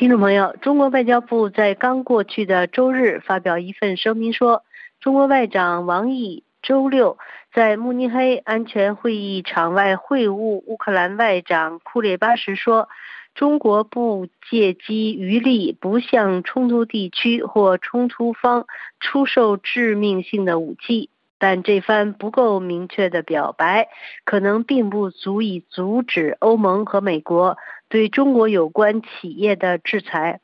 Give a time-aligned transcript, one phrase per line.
[0.00, 4.62] 听众朋友，中国外交部在刚过去的周日发表一份声明说，
[4.98, 7.18] 中国外长王毅周六
[7.52, 12.88] 在慕尼黑安全会议场外会晤乌克兰外长库列巴时说，
[13.34, 18.64] 中国不借机渔利，不向冲突地区或冲突方
[19.00, 21.10] 出售致命性的武器。
[21.38, 23.88] 但这番不够明确的表白，
[24.24, 27.58] 可能并不足以阻止欧盟和美国
[27.90, 30.40] 对中国有关企业的制裁。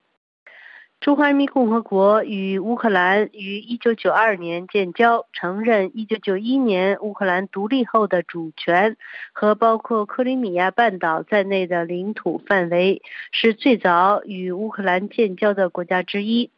[1.00, 8.96] 中华人民共和国与乌克兰于1992年建交，承认1991年乌克兰独立后的主权
[9.32, 13.00] 和包括克里米亚半岛在内的领土范围，
[13.30, 16.50] 是最早与乌克兰建交的国家之一。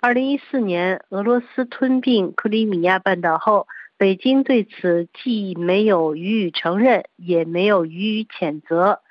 [0.00, 3.68] 2014年，俄罗斯吞并克里米亚半岛后。
[3.98, 9.02] 北京对此既没有予以承认，也没有予以谴责。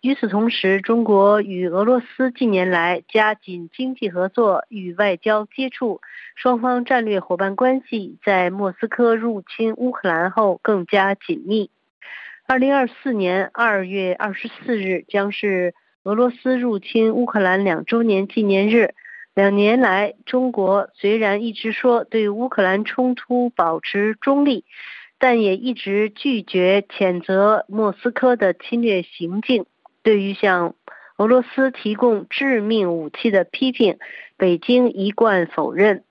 [0.00, 6.00] 与此同时，中国与俄罗斯近年来加紧经济合作与外交接触，
[6.34, 11.70] 双方战略伙伴关系在莫斯科入侵乌克兰后更加紧密。
[12.46, 18.94] 二零二四年二月二十四日将是俄罗斯入侵乌克兰两周年纪念日。
[19.34, 24.64] 两年来，中国虽然一直说对乌克兰冲突保持中立，
[25.18, 29.66] 但也一直拒绝谴责莫斯科的侵略行径。
[30.02, 30.74] 对于向
[31.16, 33.98] 俄罗斯提供致命武器的批评，
[34.36, 36.04] 北京一贯否认。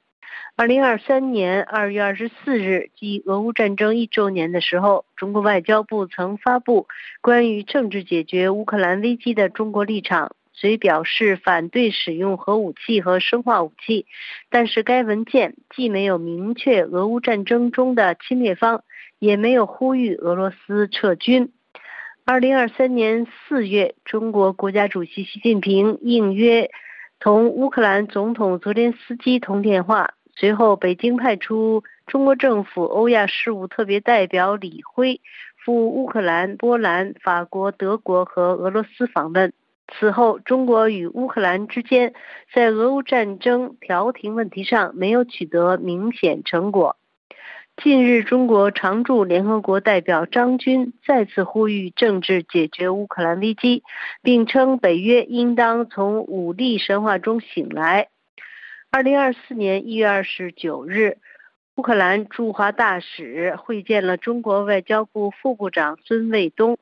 [0.55, 6.87] 二零二三年二月二十四日，即俄乌战争一周年的时候，中国外交部曾发布
[7.21, 10.35] 关于政治解决乌克兰危机的中国立场。
[10.59, 14.07] 虽表示反对使用核武器和生化武器，
[14.49, 18.83] 但是该文件既没有明确俄乌战争中的侵略方，
[19.19, 21.51] 也没有呼吁俄罗斯撤军。
[22.25, 26.71] 二零二三年四月，中国国家主席习近平应约
[27.19, 35.21] 同乌克兰总统泽连斯基通电话，随后北京派出中国政府欧亚事务特别代表李辉
[35.63, 39.53] 赴乌克兰、波兰、法国、德国和俄罗斯访问。
[39.89, 42.13] 此后，中国与乌克兰之间
[42.53, 46.97] 在俄乌战争调停问题上没有取得明显成果。
[47.77, 53.83] 近日，中国常驻联合国代表张军再次呼吁政治解决乌克兰危机，
[54.23, 58.09] 并称北约应当从武力神话中醒来。
[58.89, 61.17] 二零二四年一月二十九日，
[61.75, 66.77] 乌克兰驻华大使会见了中国外交部副部长孙卫东。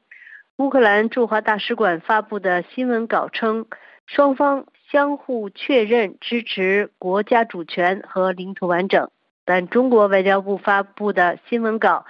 [0.57, 3.65] 乌克兰驻华大使馆发布的新闻稿称，
[4.05, 9.09] 双方相互确认支持国家主权和领土完整。
[9.43, 12.05] 但中国外交部发布的新闻稿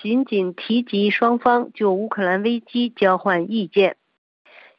[0.00, 3.96] 仅仅提及双方就乌克兰危机交换意见。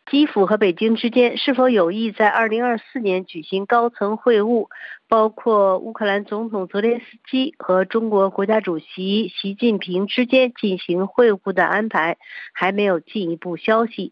[0.09, 4.67] 基辅和北京之间是否有意在2024年举行高层会晤，
[5.07, 12.17] 包括乌克兰总统泽连斯基和中国国家主席习近平之间进行会晤的安排，
[12.51, 14.11] 还没有进一步消息。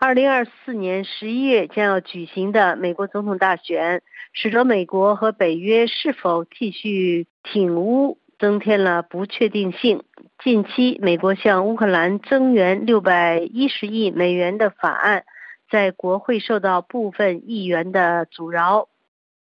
[0.00, 4.02] 2024年11月将要举行的美国总统大选，
[4.32, 10.04] 使得美国和北约是否继续挺乌增添了不确定性。
[10.44, 15.24] 近期，美国向乌克兰增援六百一十亿美元的法案，
[15.68, 18.88] 在国会受到部分议员的阻挠。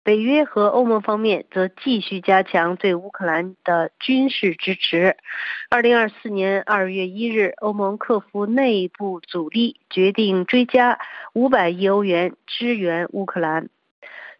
[0.02, 5.18] 北约和欧盟方面则继续加强对乌克兰的军事支持。
[5.68, 10.98] 二零二四年二月一日，欧盟克服内部阻力，决定追加
[11.34, 13.68] 五百亿欧元支援乌克兰。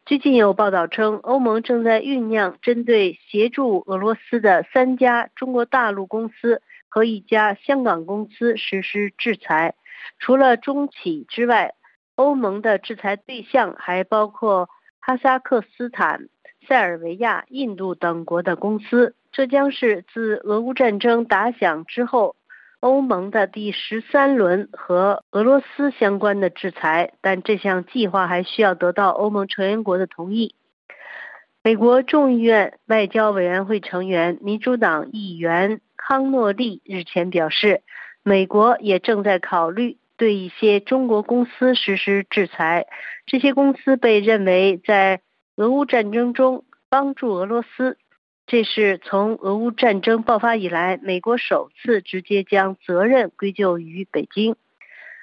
[0.07, 9.75] 最近有报道称，欧盟正在酝酿针对协助俄罗斯的三家中国大陆公司和一家香港公司实施制裁。
[10.19, 11.75] 除了中企之外，
[12.17, 14.69] 欧盟的制裁对象还包括
[14.99, 16.29] 哈萨克斯坦、
[16.67, 19.15] 塞尔维亚、印度等国的公司。
[19.31, 22.35] 这将是自俄乌战争打响之后。
[22.81, 30.55] 欧盟的第十三轮和俄罗斯相关的制裁，但这项计划还需要得到欧盟成员国的同意。
[31.63, 37.83] 美国众议院外交委员会成员、民主党议员康诺利日前表示，
[38.23, 42.87] 美国也正在考虑对一些中国公司实施制裁。
[43.27, 45.21] 这些公司被认为在
[45.57, 47.99] 俄乌战争中帮助俄罗斯。
[48.51, 54.57] 这是从俄乌战争爆发以来，美国首次直接将责任归咎于北京。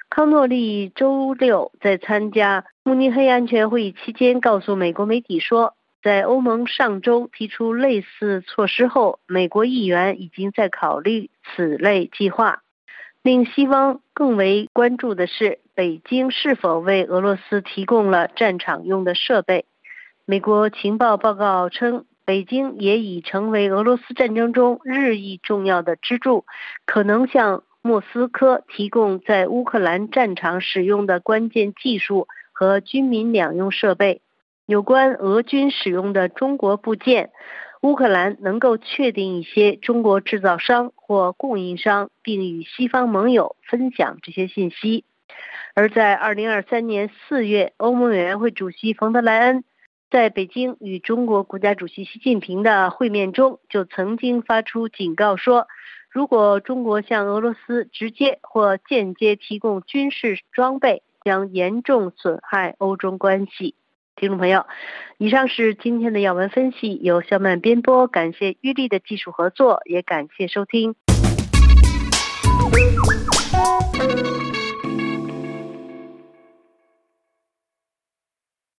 [0.10, 12.62] 康诺利周六在参加慕尼黑安全会议期间告诉美国媒体说，在欧盟上周提出类似措施后，美国议员已经在考虑此类计划。
[13.24, 19.66] 令西方更为关注的是，北京是否为俄罗斯提供了战场用的设备。
[20.24, 26.44] 美国情报报告称，北京也已成为俄罗斯战争中日益重要的支柱，
[26.86, 34.20] 可能向莫斯科提供在乌克兰战场使用的关键技术和军民两用设备。
[34.66, 37.30] 有关俄军使用的中国部件，
[37.82, 45.06] 乌克兰能够确定一些中国制造商或供应商，并与西方盟友分享这些信息。
[45.76, 49.64] 而在二零二三年四月，欧盟委员会主席冯德莱恩。
[50.10, 55.68] 在北京与中国国家主席习近平的会面中就曾经发出警告说
[56.10, 63.76] 如果中国向俄罗斯直接或间接提供军事装备将严重损害欧中关系。
[64.16, 64.66] 听众朋友
[65.18, 70.96] 以上是今天的要闻分析由小曼编播感谢玉丽的技术合作也感谢收听。